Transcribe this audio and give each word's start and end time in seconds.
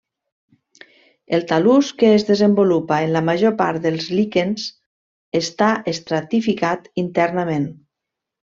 El 1.37 1.43
tal·lus 1.51 1.91
que 1.99 2.09
es 2.13 2.25
desenvolupa 2.29 2.97
en 3.09 3.13
la 3.17 3.23
major 3.29 3.53
part 3.61 3.85
dels 3.85 4.09
líquens 4.21 4.67
està 5.43 5.71
estratificat 5.95 6.93
internament. 7.07 7.73